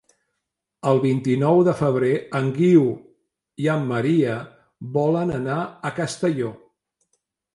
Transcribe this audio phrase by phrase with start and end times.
[0.91, 2.09] El vint-i-nou de febrer
[2.39, 2.87] en Guiu
[3.65, 4.37] i en Maria
[4.97, 5.59] volen anar
[5.91, 6.51] a Castelló.